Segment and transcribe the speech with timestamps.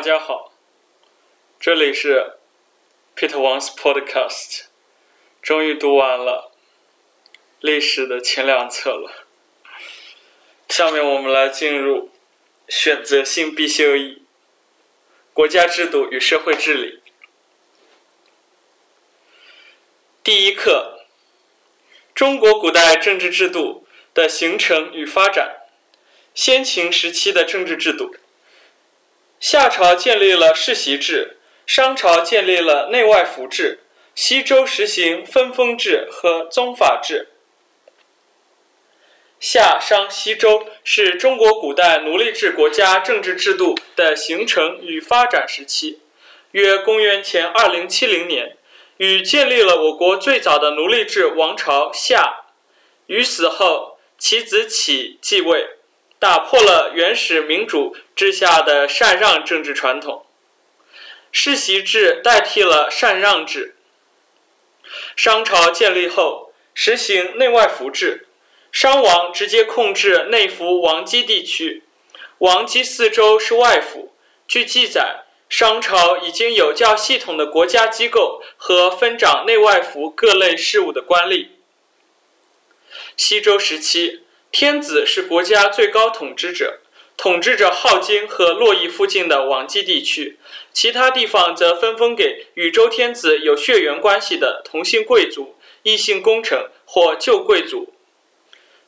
[0.00, 0.54] 大家好，
[1.60, 2.38] 这里是
[3.14, 4.62] Peter Wang's Podcast，
[5.42, 6.52] 终于读完了
[7.60, 9.26] 历史的前两册了。
[10.70, 12.10] 下面我们来进入
[12.66, 14.22] 选择性必修一：
[15.34, 17.02] 国家制度与社会治理。
[20.24, 21.04] 第一课：
[22.14, 25.56] 中国古代政治制度的形成与发展。
[26.34, 28.14] 先秦时期的政治制度。
[29.40, 33.80] 夏朝建立了世袭制，商朝建立了内外服制，
[34.14, 37.28] 西周实行分封制和宗法制。
[39.40, 46.00] 夏、商、西周是中国古代奴隶制国家政治制度的形成与发展时期，
[46.50, 48.58] 约公元前二零七零年，
[48.98, 52.44] 与建立了我国最早的奴隶制王朝夏。
[53.06, 55.79] 禹死后，其子启继位。
[56.20, 60.26] 打破了原始民主之下的禅让政治传统，
[61.32, 63.74] 世袭制代替了禅让制。
[65.16, 68.26] 商朝建立后，实行内外服制，
[68.70, 71.84] 商王直接控制内服王畿地区，
[72.38, 74.12] 王畿四周是外服。
[74.46, 81.48] 据记载，商朝已经有较系统的国家机构和分掌内外服各类事务的官吏。
[83.16, 84.24] 西周时期。
[84.52, 86.80] 天子是国家最高统治者，
[87.16, 90.38] 统治着镐京和洛邑附近的王畿地区，
[90.72, 97.92] 其他地方则分封给与周天子有血缘关系的同姓贵族、异姓功臣或旧贵族。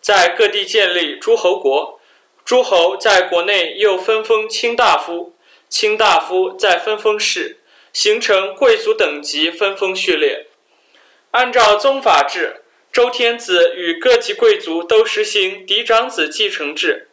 [0.00, 2.00] 在各地建立诸侯国，
[2.44, 5.34] 诸侯在国内又分封卿大夫，
[5.68, 7.58] 卿大夫再分封士，
[7.92, 10.46] 形成贵族等级分封序列。
[11.32, 12.62] 按照宗法制。
[12.98, 17.06] 周天子与各级贵族都实行嫡长子继承制，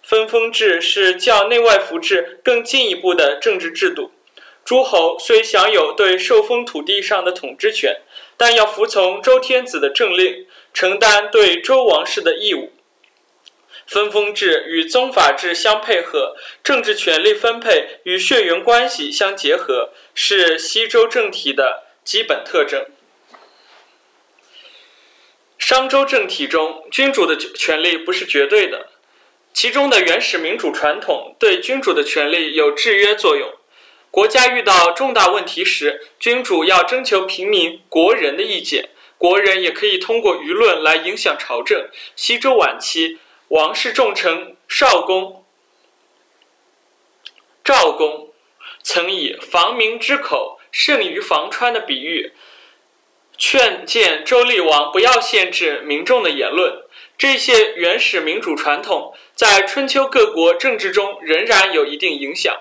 [0.00, 4.12] 分封制是较内外服制更进一步的政治制度。
[4.64, 7.96] 诸侯虽享有对受封土地上的统治权，
[8.36, 12.70] 但要服从周天子的政令，承担对周王室的义务。
[13.88, 22.86] 分封制与宗法制相配合，政治权力分配与血缘关系相结合，是西周政体的基本特征。
[25.58, 28.90] 商周政体中，君主的权力不是绝对的，
[29.52, 33.52] 其中的原始民主传统对君主的权力有制约作用。
[34.10, 41.88] 国家遇到重大问题时，君主要征求平民、国人的意见，国人也可以通过舆论来影响朝政。
[42.14, 45.44] 西周晚期，王室重臣少公、
[47.64, 48.30] 赵公
[48.82, 52.32] 曾以“防民之口，胜于防川”的比喻。
[53.36, 56.84] 劝谏周厉王不要限制民众的言论，
[57.18, 62.54] 这些原始民主传统在春秋各国政治中仍然有一定影响。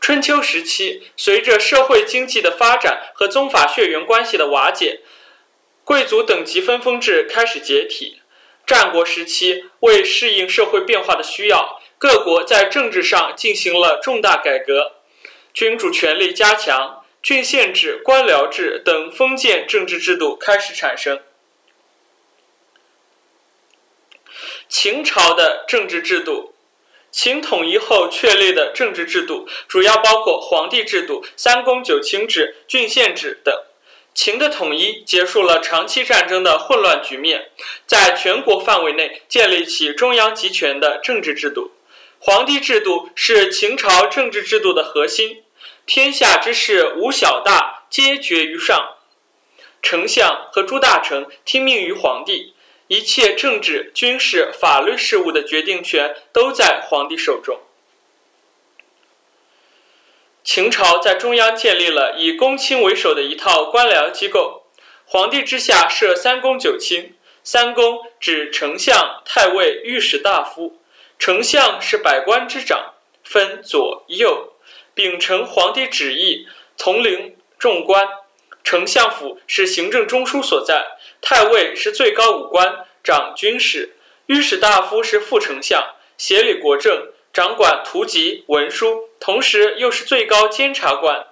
[0.00, 5.00] 春秋时期，随着社会经济的发展和宗法血缘关系的瓦解，
[5.84, 8.20] 贵族等级分封制开始解体。
[8.66, 14.92] 战国时期，为适应社会变化的需要，各国在政治上进行了重大改革，
[15.52, 16.95] 君主权力加强。
[17.26, 21.20] 郡县制、官僚制等封建政治制度开始产生。
[24.68, 26.54] 秦朝的政治制度，
[27.10, 33.52] 秦统一后确立的政治制度主要包括皇帝制度、三公九卿制、郡县制等。
[34.14, 37.50] 秦的统一结束了长期战争的混乱局面，
[37.88, 41.72] 在全国范围内建立起中央集权的政治制度。
[42.20, 45.42] 皇帝制度是秦朝政治制度的核心。
[45.86, 48.96] 天下之事无小大，皆决于上。
[49.80, 52.54] 丞相和诸大臣听命于皇帝，
[52.88, 57.60] 一切政治、军事、法律事务的决定权都在皇帝手中。
[60.42, 64.64] 秦朝在中央建立了以公卿为首的一套官僚机构，
[65.04, 67.14] 皇帝之下设三公九卿。
[67.44, 70.80] 三公指丞相、太尉、御史大夫，
[71.16, 74.55] 丞相是百官之长，分左右。
[74.96, 76.46] 秉承皇帝旨意，
[76.78, 78.08] 统领众官。
[78.64, 80.86] 丞相府是行政中枢所在，
[81.20, 83.90] 太尉是最高武官，掌军事；
[84.24, 85.84] 御史大夫是副丞相，
[86.16, 91.26] 协理国政，掌管图籍文书，同时又是最高监察官。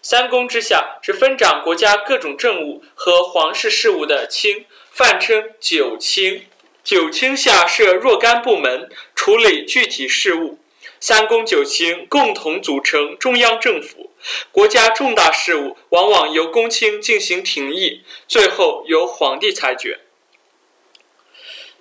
[0.00, 6.46] 三公之下是分掌国家各种政务和皇室事务的卿，泛称九卿。
[6.82, 10.58] 九卿下设若干部门，处理具体事务。
[11.00, 14.10] 三公九卿共同组成中央政府，
[14.52, 20.00] 国家重大事务往往由公卿进行廷议，最后由皇帝裁决。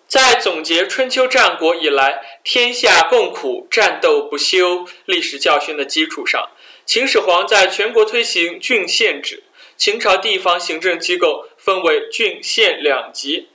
[0.08, 6.50] 在总结春秋战国以来天下共苦，战斗不休历史教训的基础上，
[6.86, 9.44] 秦始皇在全国推行郡县制。
[9.76, 13.50] 秦朝地方行政机构分为郡县两级，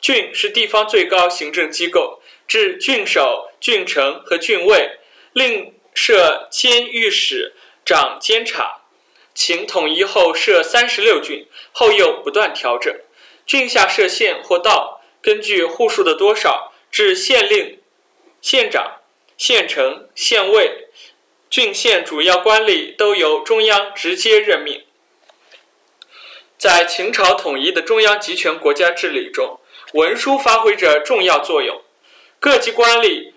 [0.00, 4.98] 郡是地方最高行政机构，置郡守、郡丞和郡尉，
[5.32, 8.82] 另设监御史掌监察。
[9.34, 12.94] 秦统一后设三十六郡，后又不断调整。
[13.46, 17.80] 郡下设县或道，根据户数的多少，置县令、
[18.40, 19.00] 县长、
[19.36, 20.88] 县丞、县尉。
[21.48, 24.84] 郡县主要官吏都由中央直接任命。
[26.56, 29.60] 在秦朝统一的中央集权国家治理中，
[29.94, 31.82] 文书发挥着重要作用。
[32.38, 33.31] 各级官吏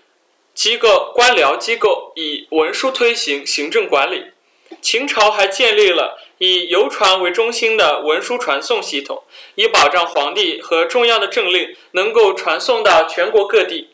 [0.56, 4.32] 机构、官僚机构以文书推行行政管理。
[4.80, 9.22] 秦朝还建立了以邮传为中心的文书传送系统，
[9.54, 13.90] 以保障皇帝和重要的政令能够传送到全国各地。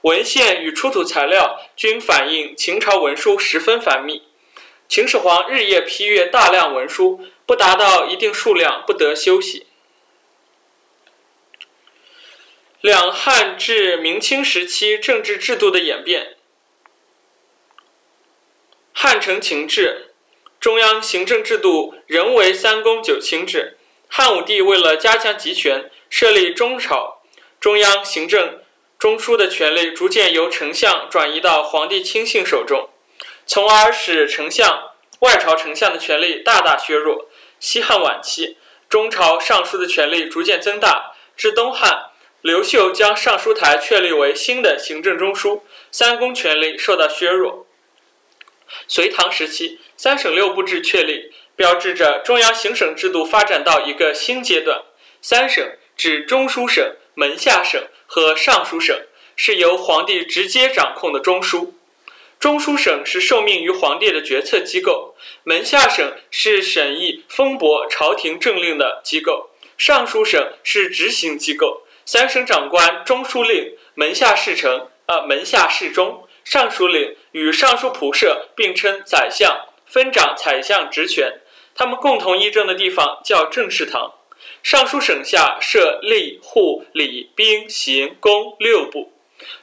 [0.00, 4.22] 文献与出土材料均反映秦朝文书十分繁密。
[4.88, 7.20] 秦始皇日夜批阅大量文书。
[7.44, 9.66] 不达到一定数量，不得休息。
[12.80, 16.36] 两汉至明清时期政治制度的演变。
[18.92, 20.12] 汉承秦制，
[20.60, 23.76] 中央行政制度仍为三公九卿制。
[24.08, 27.20] 汉武帝为了加强集权，设立中朝，
[27.58, 28.62] 中央行政
[28.96, 32.88] 中枢的权力逐渐由丞相转移到皇帝亲信手中，
[33.44, 37.28] 从而使丞相、外朝丞相的权力大大削弱。
[37.58, 38.56] 西汉晚期，
[38.88, 41.16] 中朝尚书的权力逐渐增大。
[41.36, 42.10] 至东汉，
[42.40, 47.66] 刘秀将尚书台确立为新的行政中枢，三公权力受到削弱。
[48.86, 54.82] 隋唐时期，三省六部制确立，标志着中央行省制度发展到一个新阶段。
[55.20, 58.96] 三省指中书省、门下省和尚书省，
[59.34, 61.72] 是由皇帝直接掌控的中枢。
[62.38, 71.82] 中书省是受命于皇帝的决策机构，门下省是审议封驳朝廷政令的机构，尚书省是执行机构。
[72.10, 81.30] 三省长官中书令、门下侍臣、呃门下侍中、尚书令与尚书仆射并称宰相，分掌宰相职权。
[81.74, 84.14] 他们共同议政的地方叫政事堂。
[84.62, 89.12] 尚书省下设吏、户、礼、兵、刑、工六部，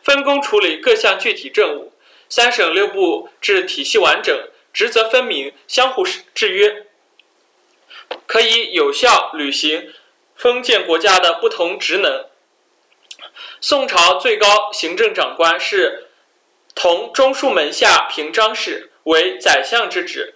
[0.04, 1.94] 分工处理各项具体政务。
[2.30, 6.04] 三省六部制体系完整，职责分明，相互
[6.36, 6.86] 制约，
[8.28, 9.92] 可以有效履行
[10.36, 12.28] 封建国家的不同职能。
[13.62, 16.10] 宋朝最高行政长官是
[16.74, 20.36] 同中书门下平章事，为宰相之职。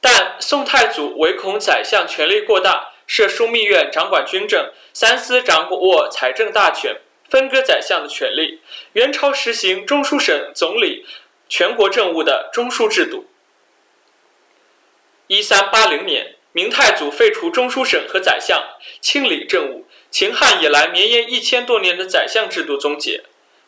[0.00, 8.60] 但宋太祖唯恐宰相权力过大，设枢密院掌管军政，三司掌握财政大权，分割宰相的权力。
[8.92, 11.06] 元朝实行中书省总理。
[11.52, 13.28] 全国政务的中枢制度。
[15.26, 18.62] 一三八零年，明太祖废除中书省和宰相，
[19.00, 19.84] 清理政务。
[20.10, 23.22] 秦汉以来绵延一千多年的宰相制度终结。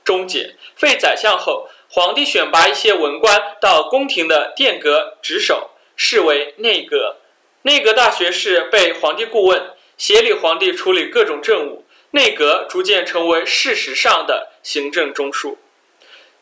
[0.05, 7.19] 终结废宰相后，皇帝选拔一些文官到宫廷的殿阁值守，视为内阁。
[7.63, 11.85] 内阁大学士被皇帝顾问，协理皇帝处理各种政务。
[12.11, 15.57] 内阁逐渐成为事实上的行政中枢。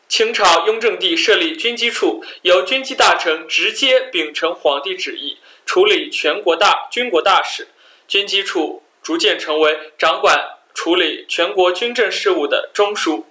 [0.09, 7.69] 清朝雍正帝设立军机处，由军机大臣直接秉承皇帝旨意处理全国大军国大事，
[8.07, 13.25] 军机处逐渐成为掌管处理全国军政事务的中枢。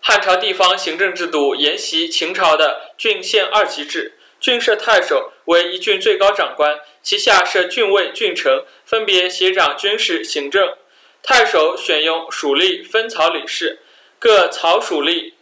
[0.00, 10.76] 汉朝地方行政制度沿袭秦朝的郡县二级制，郡设太守为一郡最高长官，其下设郡尉、郡丞，分别协掌军事行政。
[11.22, 13.80] 太守选用属吏分曹理事。
[14.18, 15.32] 各曹属吏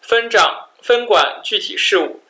[0.00, 2.22] 分掌分管具体事务，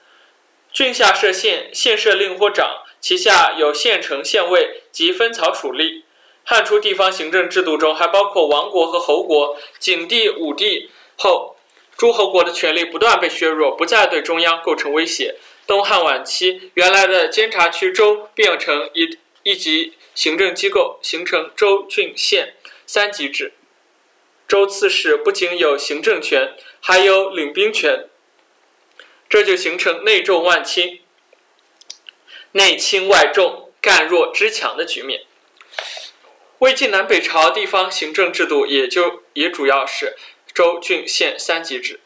[0.72, 6.02] 郡下设县，县设令或长，其下有县丞、县尉及分曹属吏。
[6.44, 9.58] 汉初地方行政制度中还包括王国和侯国。
[9.78, 11.56] 景帝、武帝后，
[11.96, 15.34] 诸侯国的权力不断被削弱，不再对中央构成威胁。
[15.66, 22.54] 东汉晚期，原来的监察区州变成一一级行政机构，形成州、郡、县
[22.87, 23.52] 三级制。
[24.46, 28.08] 州刺史不仅有行政权，还有领兵权，
[29.28, 31.00] 这就形成内重外轻、
[32.52, 35.25] 内轻外重、干弱支强的局面。
[36.58, 40.16] 魏晋南北朝地方行政制度也就也主要是
[40.52, 42.00] 州、郡、县三级制。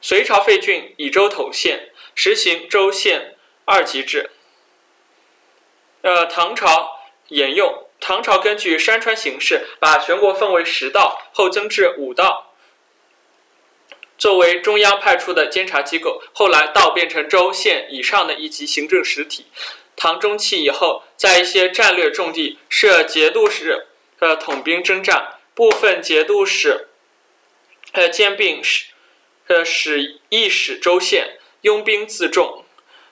[0.00, 4.30] 隋朝废郡，以州统县，实行州县二级制。
[6.02, 7.82] 呃，唐朝沿用。
[7.98, 12.45] 唐朝根据山川形势，把全国分为十道，后增至五道，
[14.18, 16.22] 作为中央派出的监察机构。
[16.32, 19.46] 后来到变成州、县以上的一级行政实体。
[19.94, 23.86] 唐中期以后，在一些战略重地设节度使，
[24.18, 26.88] 呃，统兵征战；部分节度使，
[27.92, 28.86] 呃，兼并使，
[29.46, 32.64] 呃，使役使州县，拥兵自重，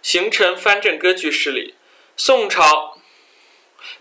[0.02, 1.74] 形成藩镇割据势力。
[2.16, 2.98] 宋朝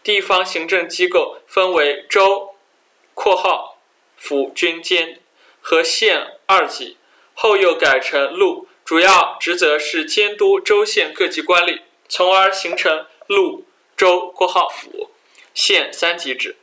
[0.04, 2.56] 地方行政机构分为州
[3.16, 3.78] （括号
[4.18, 5.22] 府军监）
[5.62, 6.98] 和县二级，
[7.34, 11.82] 后又改成路，主要职责是监督州县各级官吏。
[12.08, 13.66] 从而形成路、
[13.98, 15.10] 州（括号府）、
[15.56, 16.58] 县三级制。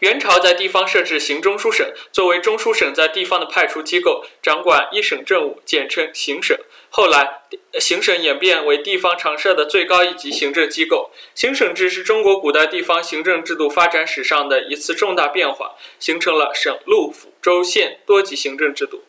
[0.00, 6.56] 元朝在地方设置行中书省，作为中书省在地方的派出机构，掌管一省政务，简称行省。
[6.88, 7.42] 后来，
[7.78, 11.10] 行省演变为地方常设的最高一级行政机构。
[11.34, 19.04] 行省制是中国古代地方行政制度发展史上的一次重大变化，形成了省、路、府、州、县多级行政制度。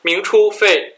[0.00, 0.96] 明初废。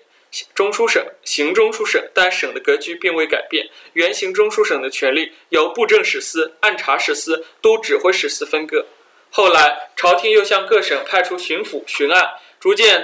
[0.54, 3.68] 中书省行中书省，但省的格局并未改变。
[3.92, 8.87] 原行中书省的权力由布政使司、按察使司、都指挥使司分割。
[9.35, 13.03] 后来，朝廷又向各省派出巡抚巡按，逐渐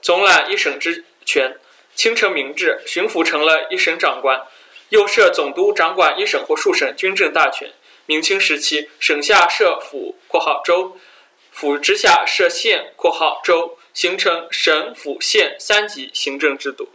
[0.00, 1.58] 总揽一省之权。
[1.96, 4.46] 清成明制，巡抚成了一省长官，
[4.90, 7.72] 又设总督掌管一省或数省军政大权。
[8.06, 10.96] 明清时期，省下设府（括号州），
[11.50, 13.76] 府之下设县（括号州）。
[13.94, 16.88] 形成省府县三级行政制度。